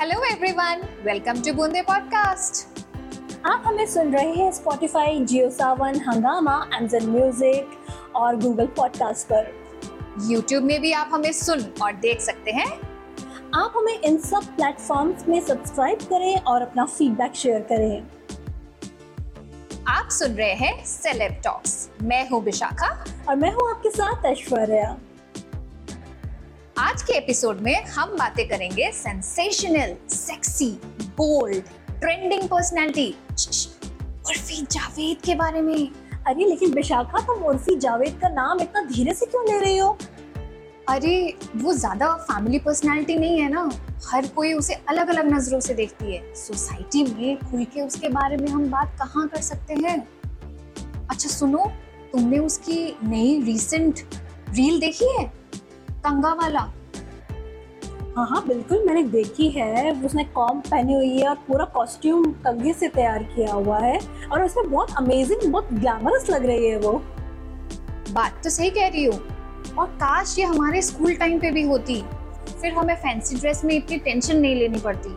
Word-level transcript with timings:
Hello 0.00 0.24
everyone 0.24 0.82
welcome 1.04 1.40
to 1.42 1.52
Boonde 1.54 1.82
podcast 1.82 2.82
आप 3.46 3.62
हमें 3.66 3.86
सुन 3.86 4.12
रहे 4.12 4.32
हैं 4.32 4.50
Spotify 4.52 5.20
Jio 5.20 5.48
Saavn 5.50 6.00
Hungama 6.08 6.56
Amazon 6.74 7.06
music 7.10 8.14
और 8.16 8.36
गूगल 8.36 8.66
पॉडकास्ट 8.66 9.26
पर। 9.26 9.48
यूट्यूब 10.30 10.64
में 10.64 10.80
भी 10.80 10.92
आप 10.92 11.10
हमें 11.12 11.30
सुन 11.32 11.64
और 11.82 11.92
देख 11.92 12.20
सकते 12.20 12.50
हैं। 12.50 12.66
आप 13.54 13.72
हमें 13.76 14.00
इन 14.00 14.18
सब 14.18 14.54
प्लेटफॉर्म्स 14.56 15.26
में 15.28 15.40
सब्सक्राइब 15.40 16.02
करें 16.02 16.36
और 16.36 16.62
अपना 16.62 16.84
फीडबैक 16.86 17.34
शेयर 17.34 17.66
करें। 17.72 18.02
आप 19.88 20.08
सुन 20.10 20.32
रहे 20.32 20.52
हैं 20.54 20.84
सेलेब 20.84 21.40
टॉक्स 21.44 21.88
मैं 22.02 22.28
हूँ 22.28 22.42
विशाखा। 22.42 22.94
और 23.28 23.36
मैं 23.36 23.52
हूँ 23.52 23.70
आपके 23.70 23.90
साथ 23.90 24.24
ऐश्वर्या। 24.24 24.96
आज 26.78 27.02
के 27.02 27.12
एपिसोड 27.12 27.60
में 27.60 27.84
हम 27.84 28.10
बातें 28.10 28.48
करेंगे 28.48 28.92
sensational 28.92 29.94
sexy 30.08 30.70
bold 31.02 31.62
trending 32.00 32.42
personality 32.42 33.16
Urfi 34.26 34.66
Javed 34.70 35.16
के 35.24 35.34
बारे 35.34 35.60
में। 35.60 35.90
अरे, 36.26 36.44
लेकिन 36.44 36.74
विशाखा, 36.74 37.20
तुम 37.20 37.44
उर्फी 37.44 37.76
जावेद 37.76 38.18
का 38.22 38.28
नाम 38.28 38.60
इतना 38.60 38.82
धीरे 38.82 39.14
से 39.14 39.26
क्यों 39.26 39.44
ले 39.44 39.58
रही 39.58 39.78
हो? 39.78 39.98
अरे, 40.88 41.38
वो 41.56 41.72
ज़्यादा 41.72 42.14
फैमिली 42.14 42.58
पर्सनालिटी 42.58 43.16
नहीं 43.16 43.40
है 43.40 43.48
ना। 43.48 43.70
हर 44.06 44.26
कोई 44.26 44.52
उसे 44.52 44.74
अलग 44.74 45.08
अलग 45.08 45.34
नज़रों 45.34 45.60
से 45.60 45.74
देखती 45.74 46.16
है। 46.16 46.34
सोसाइटी 46.34 47.04
में 47.04 47.38
खुल 47.38 47.64
के 47.64 47.80
उसके 47.80 48.08
बारे 48.08 48.36
में 48.36 48.48
हम 48.48 48.70
बात 48.70 48.96
कहाँ 48.98 49.28
कर 49.28 49.40
सकते 49.40 49.74
हैं? 49.74 50.08
अच्छा 51.10 51.28
सुनो, 51.28 51.72
तुमने 52.12 52.38
उसकी 52.38 52.96
नई 53.02 53.42
रिसेंट 53.42 54.00
रील 54.50 54.80
देखी 54.80 55.16
है? 55.18 55.45
कंगा 56.06 56.32
वाला? 56.32 56.60
हाँ 58.16 58.26
हाँ 58.26 58.44
बिल्कुल 58.48 58.84
मैंने 58.86 59.02
देखी 59.02 59.48
है। 59.48 60.04
उसने 60.04 60.24
कॉम 60.24 60.60
पहनी 60.60 60.94
हुई 60.94 61.18
है 61.18 61.28
और 61.28 61.34
पूरा 61.34 61.64
कॉस्ट्यूम 61.64 62.32
कंगे 62.32 62.72
से 62.72 62.88
तैयार 62.88 63.22
किया 63.22 63.52
हुआ 63.52 63.78
है 63.78 64.00
और 64.32 64.42
उसमें 64.42 64.70
बहुत 64.70 64.96
अमेजिंग 64.96 65.52
बहुत 65.52 65.68
ग्लैमरस 65.72 66.30
लग 66.30 66.46
रही 66.46 66.68
है 66.68 66.78
वो। 66.78 66.92
बात 68.10 68.40
तो 68.44 68.50
सही 68.50 68.70
कह 68.70 68.88
रही 68.88 69.04
हो। 69.04 69.12
और 69.78 69.86
काश 69.86 70.38
ये 70.38 70.44
हमारे 70.44 70.82
स्कूल 70.82 71.14
टाइम 71.14 71.38
पे 71.38 71.50
भी 71.50 71.62
होती। 71.62 72.04
फिर 72.60 72.72
हमें 72.72 72.94
फैंसी 72.94 73.36
ड्रेस 73.36 73.64
में 73.64 73.74
इतनी 73.74 73.96
टेंशन 73.96 74.36
नहीं 74.36 74.56
लेनी 74.56 74.78
पड़ती। 74.78 75.10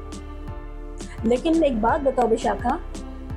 लेकिन 1.29 1.63
एक 1.63 1.81
बात 1.81 2.01
बताओ 2.01 2.27
विशाखा। 2.27 2.79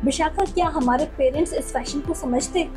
विशाखा 0.04 0.44
क्या 0.44 0.66
हमारे 0.66 1.04
पेरेंट्स 1.04 1.52
इस 1.52 1.72
फ़ैशन 1.72 2.00
को 2.00 2.14
समझते? 2.14 2.68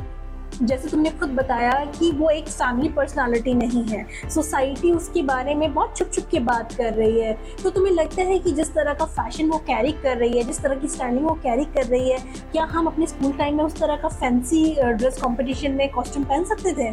जैसे 0.62 0.88
तुमने 0.88 1.10
खुद 1.10 1.30
बताया 1.30 1.72
कि 1.98 2.10
वो 2.12 2.28
एक 2.30 2.48
फैमिली 2.48 2.88
पर्सनालिटी 2.88 3.54
नहीं 3.54 3.82
है। 3.84 4.04
सोसाइटी 4.30 4.92
उसके 4.92 5.22
बारे 5.22 5.54
में 5.54 5.72
बहुत 5.74 5.96
छुप 5.96 6.10
छुप 6.12 6.26
के 6.30 6.40
बात 6.40 6.72
कर 6.72 6.92
रही 6.94 7.20
है। 7.20 7.32
तो 7.62 7.70
तुम्हें 7.70 7.92
लगता 7.92 8.22
है 8.22 8.38
कि 8.38 8.52
जिस 8.52 8.72
तरह 8.74 8.94
का 8.94 9.04
फ़ैशन 9.04 9.50
वो 9.50 9.58
कैरी 9.58 9.92
कर 9.92 10.16
रही 10.16 10.38
है 10.38 10.44
जिस 10.44 10.60
तरह 10.60 10.74
की 10.74 10.88
स्टैंडिंग 10.88 11.26
वो 11.26 11.34
कैरी 11.34 11.64
कर 11.64 11.86
रही 11.86 12.10
है 12.10 12.18
क्या 12.52 12.64
हम 12.64 12.86
अपने 12.86 13.06
स्कूल 13.06 13.32
टाइम 13.32 13.56
में 13.56 13.64
उस 13.64 13.76
तरह 13.76 13.96
का 13.96 14.08
फैंसी 14.08 14.64
ड्रेस 14.82 15.20
कॉम्पिटिशन 15.22 15.72
में 15.72 15.88
कॉस्ट्यूम 15.90 16.24
पहन 16.24 16.44
सकते 16.44 16.72
थे? 16.72 16.90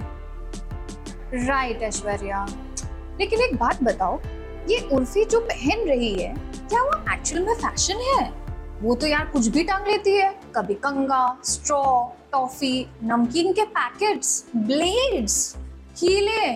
Right 1.35 1.71
right, 1.71 1.87
Aishwarya. 1.87 2.45
लेकिन 3.19 3.41
एक 3.41 3.55
बात 3.55 3.83
बताओ 3.83 4.19
ये 4.69 4.87
उर्फी 4.91 5.25
जो 5.25 5.39
पहन 5.39 5.87
रही 5.87 6.13
है 6.13 6.33
क्या 6.69 6.83
वो 6.83 7.13
एक्चुअल 7.13 7.43
में 7.43 7.53
फ़ैशन 7.55 8.01
है? 8.07 8.42
वो 8.83 8.93
तो 8.95 9.07
यार 9.07 9.25
कुछ 9.25 9.47
भी 9.47 9.63
टांग 9.63 9.87
लेती 9.87 10.11
है। 10.11 10.29
कभी 10.55 10.73
कंगा 10.73 11.37
स्ट्रॉ 11.43 11.83
टॉफी 12.31 12.85
नमकीन 13.03 13.51
के 13.53 13.63
packets 13.67 14.45
blades 14.55 15.55
Healy 15.97 16.47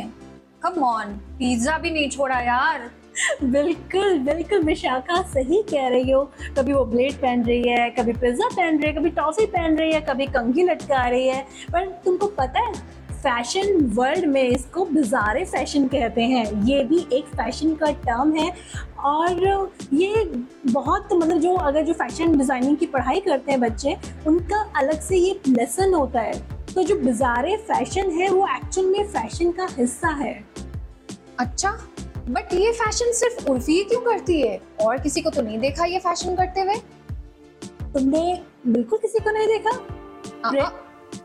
come 0.63 0.83
on 0.83 1.13
pizza 1.39 1.77
भी 1.77 1.91
नहीं 1.91 2.09
छोड़ा 2.09 2.39
यार। 2.39 2.89
बिल्कुल 3.43 4.17
बिल्कुल, 4.19 4.59
विशाखा 4.59 5.21
सही 5.23 5.61
कह 5.63 5.87
रही 5.87 6.11
हो। 6.11 6.23
कभी 6.57 6.73
वो 6.73 6.83
ब्लेड 6.85 7.13
पहन 7.13 7.43
रही 7.43 7.69
है, 7.69 7.89
कभी 7.89 8.13
पिज्जा 8.13 8.47
पहन 8.47 8.77
रही 8.79 8.89
है, 8.89 8.95
कभी 8.95 9.09
टॉफी 9.09 9.45
पहन 9.45 9.77
रही 9.77 9.93
है, 9.93 10.01
कभी 10.01 10.25
कंघी 10.27 10.63
लटका 10.63 11.07
रही 11.07 11.27
है। 11.27 11.41
पर 11.73 11.87
तुमको 12.05 12.27
पता 12.27 12.59
है 12.59 12.73
फ़ैशन 13.17 13.85
वर्ल्ड 13.95 14.25
में 14.25 14.41
इसको 14.41 14.85
बिजारे 14.85 15.43
फ़ैशन 15.45 15.87
कहते 15.87 16.23
हैं। 16.23 16.45
ये 16.65 16.83
भी 16.83 16.99
एक 17.13 17.25
फ़ैशन 17.27 17.73
का 17.75 17.91
टर्म 18.03 18.35
है 18.35 18.51
और 19.05 19.71
ये 19.93 20.23
बहुत 20.67 21.13
मतलब 21.13 21.39
जो 21.39 21.53
अगर 21.55 21.83
जो 21.85 21.93
फ़ैशन 21.93 22.37
डिज़ाइनिंग 22.37 22.77
की 22.77 22.85
पढ़ाई 22.87 23.19
करते 23.19 23.51
हैं 23.51 23.59
बच्चे 23.61 23.95
उनका 24.27 24.61
अलग 24.77 25.01
से 25.01 25.17
ये 25.17 25.39
लेसन 25.47 25.93
होता 25.93 26.21
है। 26.21 26.39
तो 26.73 26.83
जो 26.83 26.95
बिजारे 26.95 27.55
फ़ैशन 27.67 28.11
है 28.11 28.29
वो 28.29 28.47
एक्चुअल 28.47 28.87
में 28.87 29.07
फ़ैशन 29.07 29.51
का 29.51 29.67
हिस्सा 29.71 30.09
है। 30.15 30.33
अच्छा 31.39 31.71
बट 32.29 32.53
ये 32.53 32.71
फ़ैशन 32.73 33.11
सिर्फ़ 33.13 33.49
उर्फी 33.51 33.83
क्यों 33.83 34.01
करती 34.03 34.41
है? 34.41 34.59
और 34.81 34.97
किसी 34.99 35.21
को 35.21 35.29
तो 35.29 35.41
नहीं 35.41 35.59
देखा 35.59 35.85
ये 35.85 35.99
फ़ैशन 35.99 36.35
करते 36.35 36.61
हुए? 36.61 36.75
तुमने 37.93 38.41
बिल्कुल 38.67 38.99
किसी 38.99 39.19
को 39.19 39.31
नहीं 39.31 39.47
देखा? 39.47 39.79
हाँ, 40.43 40.71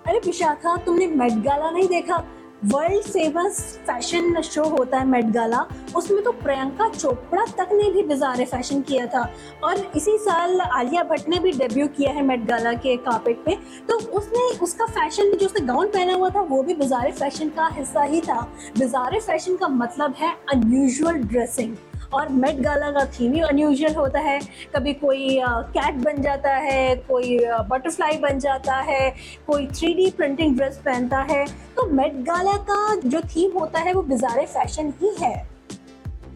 अरे 0.07 0.19
विशाखा 0.19 0.77
तुमने 0.77 1.07
मेट 1.07 1.33
गाला 1.45 1.71
नहीं 1.71 1.89
देखा? 1.89 2.25
वर्ल्ड 2.65 3.05
फ़ेमस 3.05 3.59
फ़ैशन 3.87 4.41
शो 4.43 4.65
होता 4.65 4.99
है 4.99 5.07
मेट 5.09 5.31
गाला 5.33 5.65
उसमें 5.97 6.23
तो 6.25 6.33
प्रियंका 6.33 6.89
चोपड़ा 6.89 7.45
तक 7.59 7.69
ने 7.73 7.91
भी 7.93 8.03
बिजारे 8.03 8.45
फ़ैशन 8.45 8.81
किया 8.83 9.07
था। 9.07 9.23
और 9.65 9.79
इसी 9.97 10.17
साल 10.19 10.61
आलिया 10.61 11.03
भट्ट 11.03 11.29
ने 11.29 11.39
भी 11.39 11.53
डेब्यू 11.53 11.87
किया 11.89 12.11
है 12.13 12.23
मेट 12.23 12.45
गाला 12.47 12.73
के 12.75 12.97
कार्पेट 12.99 13.45
पे। 13.45 13.57
तो 13.89 13.99
उसने 14.11 14.49
उसका 14.59 14.87
फ़ैशन 14.89 15.33
जो 15.33 15.47
उसने 15.47 15.67
गाउन 15.67 15.89
पहना 15.89 16.15
हुआ 16.15 16.31
था, 16.31 16.41
वो 16.41 16.63
भी 16.63 16.75
बिजारे 16.75 17.13
फ़ैशन 17.13 17.49
का 17.49 17.69
हिस्सा 17.69 18.03
ही 18.03 18.21
था। 18.21 18.41
बिजारे 18.79 19.21
फ़ैशन 19.21 19.57
का 19.57 19.69
मतलब 19.69 20.15
है 20.19 20.35
अनयूजुअल 20.53 21.23
ड्रेसिंग 21.25 21.77
और 22.15 22.29
मेट 22.29 22.61
गाला 22.61 22.91
का 22.91 23.05
थीम 23.11 23.33
ही 23.33 23.41
अनयूजल 23.41 23.95
होता 23.95 24.21
है। 24.21 24.39
कभी 24.75 24.93
कोई 24.95 25.39
कैट 25.45 25.95
बन 25.95 26.23
जाता 26.23 26.55
है 26.57 26.95
कोई 27.09 27.39
बटरफ्लाई 27.71 28.19
बन 28.19 28.39
जाता 28.39 28.77
है 28.81 29.11
कोई 29.47 29.67
थ्री 29.69 30.11
प्रिंटिंग 30.11 30.57
ड्रेस 30.57 30.81
पहनता 30.85 31.21
है। 31.31 31.45
तो 31.77 31.87
मेट 31.91 32.15
गाला 32.25 32.57
का 32.71 32.95
जो 33.09 33.21
थीम 33.27 33.59
होता 33.59 33.81
है 33.81 33.93
वो 33.93 34.03
बिजारे 34.03 34.47
फ़ैशन 34.47 34.93
ही 35.03 35.15
है। 35.21 35.35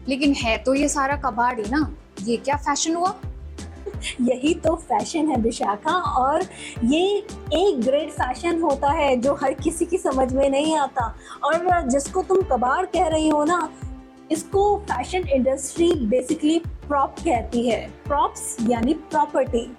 लेकिन 0.09 0.33
है 0.33 0.57
तो 0.57 0.73
ये 0.73 0.87
सारा 0.89 1.15
कबाड़ 1.21 1.59
ही 1.59 1.69
ना। 1.71 1.89
ये 2.23 2.37
क्या 2.37 2.55
फ़ैशन 2.57 2.95
हुआ? 2.95 3.15
यही 4.21 4.53
तो 4.53 4.75
फ़ैशन 4.75 5.29
है 5.29 5.35
विशाखा। 5.41 5.91
और 5.91 6.43
ये 6.83 7.01
एक 7.53 7.81
ग्रेट 7.81 8.11
फ़ैशन 8.11 8.61
होता 8.61 8.91
है 8.91 9.15
जो 9.17 9.33
हर 9.33 9.53
किसी 9.53 9.85
की 9.85 9.97
समझ 9.97 10.31
में 10.33 10.49
नहीं 10.49 10.75
आता। 10.77 11.05
और 11.43 11.89
जिसको 11.89 12.21
तुम 12.23 12.41
कबाड़ 12.51 12.85
कह 12.85 13.07
रही 13.07 13.29
हो 13.29 13.43
ना 13.45 13.69
इसको 14.31 14.75
फ़ैशन 14.89 15.27
इंडस्ट्री 15.29 15.91
बेसिकली 16.07 16.59
प्रॉप 16.87 17.19
कहती 17.19 17.67
है। 17.69 17.81
प्रॉप्स 18.07 18.55
यानी 18.69 18.93
प्रॉपर्टी 18.93 19.69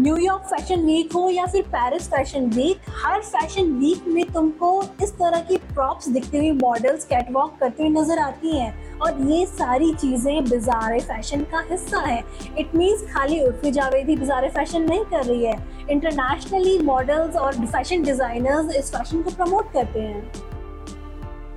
न्यूयॉर्क 0.00 0.42
फ़ैशन 0.44 0.80
वीक 0.84 1.12
हो 1.14 1.28
या 1.30 1.44
फिर 1.46 1.62
पेरिस 1.64 2.08
फ़ैशन 2.10 2.46
वीक 2.50 2.88
हर 3.02 3.20
फ़ैशन 3.22 3.70
वीक 3.72 4.06
में 4.06 4.24
तुमको 4.32 4.70
इस 5.02 5.12
तरह 5.12 5.40
की 5.40 5.56
प्रॉप्स 5.74 6.08
दिखती 6.08 6.38
हुई 6.38 6.50
मॉडल्स 6.52 7.04
कैटवॉक 7.04 7.56
करती 7.60 7.82
हुई 7.82 7.92
नज़र 7.92 8.18
आती 8.18 8.56
हैं 8.56 8.98
और 8.98 9.20
ये 9.30 9.44
सारी 9.46 9.92
चीज़ें 9.94 10.44
बिजार 10.44 10.98
फ़ैशन 11.00 11.42
का 11.52 11.60
हिस्सा 11.70 12.00
है। 12.00 12.22
इट 12.58 12.74
मीन्स 12.74 13.02
खाली 13.12 13.40
उर्फी 13.40 13.70
जावेद 13.70 14.06
बिजार 14.08 14.48
फ़ैशन 14.48 14.82
नहीं 14.82 15.04
कर 15.04 15.24
रही 15.24 15.44
है। 15.44 15.56
इंटरनेशनली 15.90 16.78
मॉडल्स 16.84 17.36
और 17.36 17.64
फ़ैशन 17.66 18.02
डिज़ाइनर्स 18.02 18.74
इस 18.76 18.90
फ़ैशन 18.92 19.22
को 19.22 19.30
प्रमोट 19.36 19.72
करते 19.72 20.00
हैं। 20.00 20.52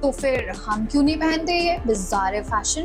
तो 0.07 0.11
फिर 0.11 0.49
हम 0.65 0.85
क्यों 0.85 1.01
नहीं 1.03 1.15
पहनते 1.17 1.53
ये? 1.53 1.77
Bizarre 1.87 2.41
fashion 2.41 2.83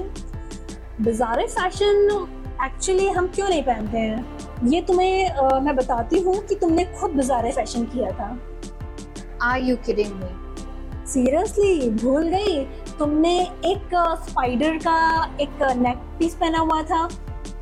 bizarre 1.01 1.47
fashion 1.47 2.27
actually 2.65 3.07
हम 3.09 3.27
क्यों 3.35 3.49
नहीं 3.49 3.63
पहनते 3.63 3.99
हैं? 3.99 4.69
ये 4.69 4.81
तुम्हें 4.81 5.31
आ, 5.31 5.59
मैं 5.61 5.75
बताती 5.77 6.19
हूँ 6.19 6.35
कि 6.47 6.55
तुमने 6.55 6.85
खुद 6.99 7.11
बिजारे 7.11 7.53
फ़ैशन 7.53 7.85
किया 7.85 8.11
था। 8.11 8.27
Are 9.43 9.61
you 9.61 9.77
kidding 9.77 10.13
me 10.15 11.07
seriously 11.07 11.91
भूल 12.03 12.29
गई? 12.29 12.59
तुमने 12.99 13.39
एक 13.67 13.95
स्पाइडर 14.29 14.77
का 14.79 14.99
एक 15.41 15.63
नेक 15.79 15.99
पीस 16.19 16.35
पहना 16.35 16.59
हुआ 16.59 16.83
था? 16.83 17.09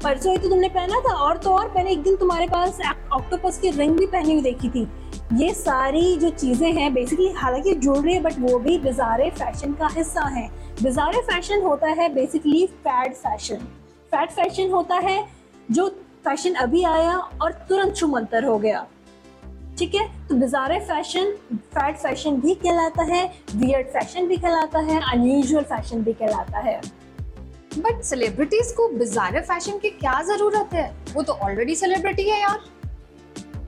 परसों 0.03 0.33
ही 0.33 0.39
तो 0.39 0.49
तुमने 0.49 0.69
पहना 0.69 1.01
था, 1.01 1.15
और 1.15 1.37
तो 1.39 1.51
और 1.51 1.69
पहले 1.69 1.91
एक 1.91 2.03
दिन 2.03 2.17
तुम्हारे 2.17 2.47
पास 2.47 2.79
ऑक्टोपस 3.13 3.59
की 3.59 3.71
रिंग 3.71 3.99
भी 3.99 4.07
पहनी 4.07 4.33
हुई 4.33 4.43
देखी 4.43 4.69
थी। 4.69 4.87
ये 5.35 5.53
सारी 5.55 6.17
जो 6.17 6.29
चीज़ें 6.31 6.73
हैं 6.73 6.93
बेसिकली 6.95 7.29
हालाँकि 7.33 7.75
ज्वेलरी 7.75 8.15
है 8.15 8.21
बट 8.23 8.39
वो 8.41 8.59
भी 8.59 8.79
बिजारे 8.79 9.29
फ़ैशन 9.31 9.73
का 9.73 9.89
हिस्सा 9.89 10.25
है। 10.29 10.49
बिजारे 10.83 11.21
फ़ैशन 11.23 11.63
होता 11.63 11.89
है 11.91 12.09
basically 12.15 12.67
fad 12.79 13.15
fashion 13.15 13.67
fad 14.13 14.31
fashion 14.31 14.71
होता 14.71 14.97
है 14.99 15.25
जो 15.71 15.89
फ़ैशन 16.25 16.55
अभी 16.57 16.83
आया 16.85 17.17
और 17.17 17.53
तुरंत 17.69 17.97
छुमंतर 17.97 18.45
हो 18.45 18.59
गया। 18.59 18.87
ठीक 19.79 19.95
है? 19.95 20.07
तो 20.29 20.35
बिजारे 20.35 20.79
फ़ैशन 20.81 21.31
फैड 21.53 21.97
फ़ैशन 21.97 22.41
भी 22.41 22.55
कहलाता 22.57 23.03
है 23.05 23.25
वियर्ड 23.57 23.87
फ़ैशन 23.89 24.27
भी 24.29 24.37
कहलाता 24.37 24.79
है 24.83 25.01
अनयूजुअल 25.13 25.65
फ़ैशन 25.65 26.03
भी 26.03 26.13
कहलाता 26.13 26.59
है। 26.59 26.81
बट 27.79 28.03
सेलिब्रिटीज 28.03 28.73
को 28.73 28.89
बिजार 28.89 29.41
फ़ैशन 29.41 29.79
की 29.79 29.91
क्या 29.91 30.23
ज़रूरत 30.23 30.71
है? 30.75 30.97
वो 31.15 31.23
तो 31.23 31.33
ऑलरेडी 31.33 31.75
सेलिब्रिटी 31.75 32.23
है 32.23 32.41
यार। 32.41 32.59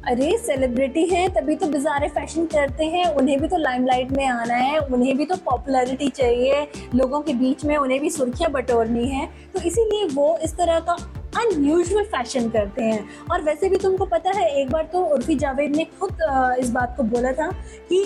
अरे 0.06 0.38
सेलिब्रिटी 0.38 1.04
हैं, 1.06 1.30
तभी 1.34 1.54
तो 1.56 1.66
बिजारे 1.66 2.08
फ़ैशन 2.08 2.46
करते 2.46 2.84
हैं। 2.84 3.04
उन्हें 3.14 3.40
भी 3.40 3.48
तो 3.48 3.56
लाइमलाइट 3.56 4.10
में 4.12 4.26
आना 4.26 4.54
है। 4.54 4.78
उन्हें 4.78 5.16
भी 5.16 5.26
तो 5.26 5.36
पॉपुलैरिटी 5.36 6.08
चाहिए। 6.08 6.66
लोगों 6.94 7.20
के 7.20 7.34
बीच 7.34 7.64
में 7.64 7.76
उन्हें 7.76 8.00
भी 8.00 8.10
सुर्खियाँ 8.10 8.50
बटोरनी 8.52 9.08
है। 9.08 9.26
तो 9.54 9.60
इसीलिए 9.60 10.06
वो 10.06 10.38
इस 10.38 10.56
तरह 10.56 10.80
का 10.80 10.96
अनयूजुअल 11.32 12.04
फ़ैशन 12.06 12.48
करते 12.50 12.82
हैं। 12.82 13.26
और 13.30 13.42
वैसे 13.42 13.68
भी 13.68 13.76
तुमको 13.78 14.06
पता 14.06 14.30
है, 14.30 14.48
एक 14.60 14.70
बार 14.70 14.88
तो 14.92 15.04
उर्फी 15.06 15.34
जावेद 15.36 15.76
ने 15.76 15.84
खुद 16.00 16.18
इस 16.60 16.70
बात 16.70 16.94
को 16.96 17.02
बोला 17.04 17.32
था 17.32 17.50
कि 17.92 18.02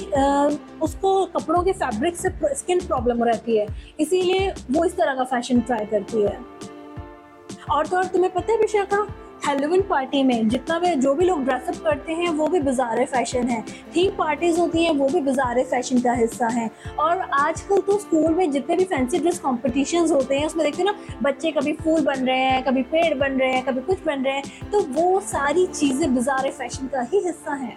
उसको 0.82 1.24
कपड़ों 1.28 1.62
के 1.62 1.72
फैब्रिक 1.74 2.16
से 2.16 2.30
स्किन 2.54 2.80
प्रॉब्लम 2.86 3.24
रहती 3.24 3.56
है, 3.56 3.66
इसीलिए 4.00 4.48
वो 4.70 4.84
इस 4.84 4.96
तरह 4.96 5.14
का 5.14 5.24
फ़ैशन 5.26 5.60
ट्राई 5.60 5.86
करती 5.86 6.22
है। 6.22 6.38
और 7.70 7.86
तो 7.86 7.96
और 7.96 8.04
तुम्हें 8.06 8.32
पता 8.32 8.52
है 8.52 8.58
विशाखा 8.58 9.06
हेलोविन 9.46 9.82
पार्टी 9.82 10.22
में 10.22 10.48
जितना 10.48 10.78
भी 10.78 10.94
जो 10.96 11.12
भी 11.14 11.24
लोग 11.24 11.44
ड्रेसअप 11.44 11.74
करते 11.84 12.12
हैं, 12.12 12.28
वो 12.30 12.46
भी 12.48 12.60
बाज़ार 12.60 13.04
फ़ैशन 13.06 13.48
है। 13.48 13.60
थीम 13.96 14.10
पार्टीज़ 14.16 14.58
होती 14.60 14.84
हैं, 14.84 14.94
वो 14.94 15.08
भी 15.08 15.20
बाज़ार 15.20 15.62
फ़ैशन 15.64 16.00
का 16.00 16.12
हिस्सा 16.12 16.46
है। 16.48 16.68
और 16.98 17.20
आजकल 17.34 17.80
तो 17.80 17.98
स्कूल 17.98 18.34
में 18.34 18.50
जितने 18.52 18.76
भी 18.76 18.84
फैंसी 18.84 19.18
ड्रेस 19.18 19.38
कॉम्पिटिशन 19.38 20.10
होते 20.12 20.38
हैं, 20.38 20.46
उसमें 20.46 20.64
देखते 20.64 20.82
हैं 20.82 20.90
ना, 20.90 21.20
बच्चे 21.22 21.50
कभी 21.50 21.72
फूल 21.74 22.00
बन 22.04 22.26
रहे 22.26 22.38
हैं, 22.38 22.62
कभी 22.64 22.82
पेड़ 22.84 23.14
बन 23.14 23.32
रहे 23.32 23.52
हैं, 23.52 23.64
कभी 23.64 23.80
कुछ 23.82 24.02
बन 24.06 24.24
रहे 24.24 24.34
हैं 24.34 24.70
तो 24.70 24.80
वो 24.92 25.20
सारी 25.26 25.66
चीज़ें 25.66 26.14
बाज़ार 26.14 26.50
फ़ैशन 26.50 26.86
का 26.86 27.00
ही 27.02 27.20
हिस्सा 27.26 27.54
है। 27.54 27.76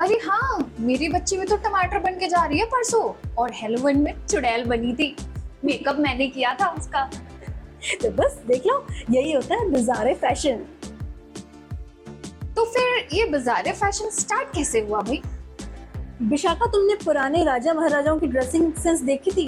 अरे 0.00 0.18
हाँ 0.24 0.72
मेरी 0.80 1.08
बच्ची 1.08 1.36
भी 1.36 1.46
तो 1.46 1.56
टमाटर 1.58 1.98
बन 2.00 2.18
के 2.18 2.28
जा 2.28 2.44
रही 2.44 2.58
है 2.58 2.64
परसों। 2.66 3.02
और 3.34 3.50
हेलोविन 3.54 3.98
में 3.98 4.14
चुड़ैल 4.26 4.64
बनी 4.64 4.92
थी। 4.94 5.14
मेकअप 5.64 5.98
मैंने 5.98 6.26
किया 6.28 6.56
था 6.60 6.66
उसका। 6.78 7.08
तो 8.02 8.10
बस 8.12 8.40
देख 8.46 8.66
लो 8.66 8.84
यही 9.10 9.32
होता 9.32 9.54
है 9.54 9.70
बाज़ार 9.70 10.12
फ़ैशन 10.16 10.64
तो 12.56 12.64
फिर 12.66 13.08
ये 13.12 13.24
बाज़ार 13.30 13.72
फ़ैशन 13.72 14.10
स्टार्ट 14.10 14.54
कैसे 14.54 14.80
हुआ 14.80 15.00
भाई? 15.00 15.20
विशाखा 16.22 16.66
तुमने 16.66 16.94
पुराने 17.04 17.44
राजा 17.44 17.74
महाराजाओं 17.74 18.18
की 18.18 18.26
ड्रेसिंग 18.26 18.72
सेंस 18.74 19.00
देखी 19.02 19.30
थी? 19.30 19.46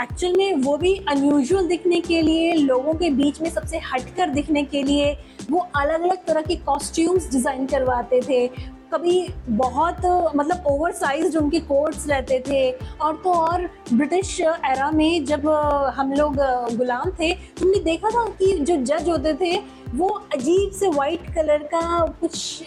एक्चुअल 0.00 0.36
में 0.36 0.62
वो 0.62 0.76
भी 0.76 0.94
अनयूजुअल 1.08 1.66
दिखने 1.68 2.00
के 2.00 2.20
लिए 2.22 2.52
लोगों 2.54 2.94
के 2.94 3.10
बीच 3.12 3.40
में 3.40 3.48
सबसे 3.50 3.78
हटकर 3.84 4.30
दिखने 4.30 4.62
के 4.64 4.82
लिए 4.82 5.12
वो 5.50 5.58
अलग 5.76 6.02
अलग 6.02 6.24
तरह 6.26 6.42
के 6.42 6.56
कॉस्ट्यूम्स 6.56 7.30
डिज़ाइन 7.30 7.66
करवाते 7.66 8.20
थे। 8.20 8.46
कभी 8.94 9.28
बहुत 9.50 10.04
मतलब 10.36 10.66
ओवर 10.66 10.92
साइज़ 10.94 11.36
उनके 11.38 11.60
कोट्स 11.62 12.08
रहते 12.08 12.42
थे। 12.48 12.70
और 12.72 13.16
तो 13.24 13.32
और 13.32 13.68
ब्रिटिश 13.92 14.40
एरा 14.40 14.90
में 14.90 15.24
जब 15.24 15.48
हम 15.96 16.12
लोग 16.12 16.36
गुलाम 16.76 17.10
थे 17.10 17.32
तुमने 17.58 17.78
देखा 17.84 18.10
था 18.10 18.26
कि 18.38 18.52
जो 18.60 18.76
जज 18.76 19.08
होते 19.08 19.34
थे, 19.34 19.56
वो 19.94 20.08
अजीब 20.34 20.70
से 20.72 20.88
वाइट 20.90 21.26
कलर 21.34 21.62
का 21.74 21.80
कुछ 22.20 22.62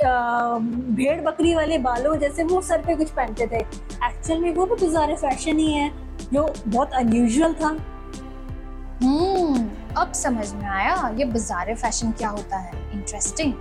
भेड़ 0.98 1.20
बकरी 1.22 1.54
वाले 1.56 1.78
बालों 1.80 2.16
जैसे 2.18 2.44
वो 2.44 2.62
सर 2.62 2.82
पे 2.82 2.96
कुछ 2.96 3.10
पहनते 3.12 3.48
थे। 3.48 3.60
एक्चुअल 3.60 4.40
में 4.42 4.54
वो 4.56 4.66
भी 4.66 4.76
गुजारे 4.78 5.16
फ़ैशन 5.16 5.60
ही 5.60 5.72
है, 5.74 5.92
जो 6.34 6.54
बहुत 6.68 6.94
अनयूजल 6.96 7.54
था। 7.54 7.76
हम्म 9.02 9.70
अब 9.98 10.12
समझ 10.16 10.52
में 10.54 10.68
आया, 10.68 10.96
ये 11.18 11.26
बाज़ार 11.26 11.76
फ़ैशन 11.76 12.12
क्या 12.12 12.30
होता 12.30 12.58
है? 12.58 12.72
इंटरेस्टिंग 12.94 13.54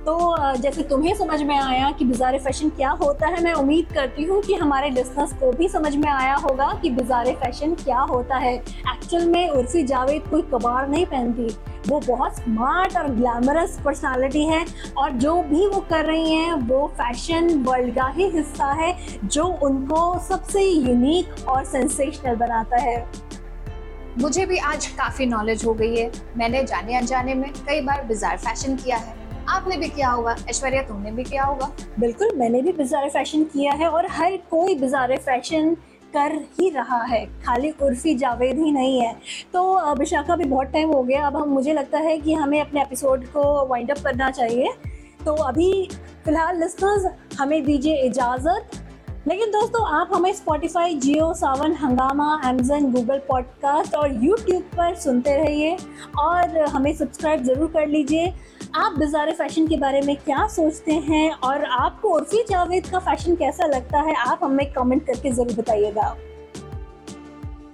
तो 0.00 0.56
जैसे 0.56 0.82
तुम्हें 0.82 1.14
समझ 1.14 1.40
में 1.42 1.56
आया 1.56 1.90
कि 1.90 2.04
बाज़ार 2.04 2.38
फ़ैशन 2.38 2.68
क्या 2.70 2.90
होता 3.00 3.26
है, 3.26 3.42
मैं 3.44 3.52
उम्मीद 3.52 3.92
करती 3.94 4.24
हूँ 4.24 4.40
कि 4.42 4.54
हमारे 4.54 4.90
लिसनर्स 4.90 5.32
को 5.40 5.50
भी 5.52 5.68
समझ 5.68 5.94
में 5.96 6.08
आया 6.08 6.34
होगा 6.36 6.72
कि 6.82 6.90
बाज़ार 6.90 7.32
फ़ैशन 7.34 7.74
क्या 7.74 7.98
होता 8.10 8.36
है। 8.36 8.54
एक्चुअल 8.54 9.26
में 9.26 9.48
उर्फी 9.50 9.82
जावेद 9.82 10.22
कोई 10.30 10.42
कबार 10.54 10.88
नहीं 10.88 11.04
पहनती। 11.06 11.48
वो 11.88 12.00
बहुत 12.00 12.36
स्मार्ट 12.36 12.96
और 12.96 13.08
ग्लैमरस 13.10 13.78
पर्सनालिटी 13.84 14.44
है 14.46 14.64
और 14.98 15.10
जो 15.12 15.40
भी 15.42 15.66
वो 15.66 15.80
कर 15.90 16.04
रही 16.04 16.32
हैं, 16.32 16.52
वो 16.52 16.86
फ़ैशन 16.96 17.54
वर्ल्ड 17.64 17.94
का 17.94 18.08
ही 18.08 18.28
हिस्सा 18.30 18.72
है, 18.72 18.96
जो 19.24 19.44
उनको 19.44 20.18
सबसे 20.28 20.62
यूनिक 20.62 21.48
और 21.48 21.64
सेंसेशनल 21.66 22.36
बनाता 22.36 22.82
है। 22.82 23.06
मुझे 24.18 24.46
भी 24.46 24.58
आज 24.58 24.86
काफ़ी 24.88 25.26
नॉलेज 25.26 25.64
हो 25.64 25.74
गई 25.74 25.96
है। 25.96 26.10
मैंने 26.36 26.62
जाने 26.64 26.96
अनजाने 26.96 27.34
में 27.34 27.50
कई 27.58 27.80
बार 27.80 28.04
बाज़ार 28.04 28.36
फ़ैशन 28.38 28.76
किया 28.76 28.96
है। 28.96 29.18
आपने 29.48 29.76
भी 29.76 29.88
किया 29.88 30.10
होगा, 30.10 30.36
ऐश्वर्या, 30.50 30.82
तुमने 30.82 31.12
भी 31.12 31.24
किया 31.24 31.44
होगा। 31.44 31.72
बिल्कुल, 32.00 32.32
मैंने 32.36 32.62
भी 32.62 32.72
बिजार 32.72 33.08
फ़ैशन 33.08 33.44
किया 33.44 33.72
है 33.72 33.88
और 33.88 34.06
हर 34.06 34.36
कोई 34.36 34.74
बिजार 34.74 35.16
फ़ैशन 35.16 35.76
कर 36.14 36.32
ही 36.60 36.70
रहा 36.70 37.02
है। 37.02 37.26
खाली 37.26 37.70
उर्फी 37.70 38.14
जावेद 38.14 38.58
ही 38.58 38.70
नहीं 38.70 39.00
है। 39.00 39.12
तो 39.52 39.92
विशाखा 39.94 40.36
भी 40.36 40.44
बहुत 40.44 40.66
टाइम 40.66 40.90
हो 40.90 41.02
गया। 41.02 41.26
अब 41.26 41.36
हम, 41.36 41.48
मुझे 41.48 41.72
लगता 41.72 41.98
है 41.98 42.18
कि 42.18 42.34
हमें 42.34 42.60
अपने 42.60 42.82
एपिसोड 42.82 43.24
को 43.26 43.66
वाइंड 43.66 43.90
अप 43.90 43.98
करना 43.98 44.30
चाहिए। 44.30 44.68
तो 45.24 45.34
अभी, 45.34 45.88
फ़िलहाल 46.24 46.60
लिस्टर्स 46.60 47.06
हमें 47.40 47.64
दीजिए 47.64 47.96
इजाज़त। 47.96 48.70
लेकिन 49.28 49.50
दोस्तों, 49.50 49.86
आप 49.88 50.10
हमें 50.14 50.32
Spotify 50.32 50.94
Jio 50.94 51.34
Saavn 51.34 51.72
Hungama 51.72 52.40
Amazon 52.44 52.92
Google 52.92 53.18
podcast 53.18 53.94
और 53.94 54.24
यूट्यूब 54.24 54.62
पर 54.62 54.94
सुनते 54.94 55.36
रहिए। 55.36 55.76
और 56.18 56.58
हमें 56.58 56.96
सब्सक्राइब 56.96 57.42
ज़रूर 57.42 57.68
कर 57.68 57.86
लीजिए। 57.86 58.34
आप 58.76 58.92
बाज़ार 58.98 59.32
फ़ैशन 59.32 59.66
के 59.68 59.76
बारे 59.76 60.00
में 60.00 60.16
क्या 60.16 60.46
सोचते 60.48 60.92
हैं? 60.92 61.30
और 61.30 61.64
आपको 61.64 62.08
उर्फी 62.08 62.42
जावेद 62.50 62.86
का 62.86 62.98
फ़ैशन 62.98 63.36
कैसा 63.36 63.66
लगता 63.66 64.00
है? 64.00 64.14
आप 64.16 64.40
हमें 64.42 64.70
कमेंट 64.72 65.06
करके 65.06 65.30
ज़रूर 65.30 65.56
बताइएगा। 65.56 66.04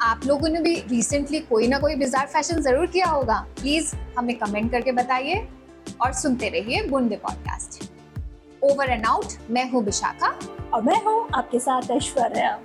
आप 0.02 0.20
लोगों 0.26 0.48
ने 0.48 0.60
भी 0.60 0.75
रिसेंटली 0.90 1.40
कोई 1.40 1.66
ना 1.69 1.78
कोई 1.78 1.96
बिजार 1.96 2.26
फ़ैशन 2.26 2.60
ज़रूर 2.62 2.87
किया 2.87 3.06
होगा। 3.06 3.38
प्लीज़ 3.60 3.94
हमें 4.19 4.37
कमेंट 4.38 4.70
करके 4.72 4.93
बताइए 4.93 5.46
और 6.00 6.12
सुनते 6.12 6.48
रहिए 6.48 6.87
बुंदे 6.88 7.16
पॉडकास्ट 7.16 7.84
ओवर 8.62 8.90
एंड 8.90 9.06
आउट 9.06 9.50
मैं 9.50 9.70
हूँ 9.70 9.84
विशाखा। 9.84 10.34
और 10.75 10.82
मैं 10.82 11.02
हूँ 11.04 11.28
आपके 11.34 11.58
साथ 11.58 11.90
ऐश्वर्या। 11.90 12.58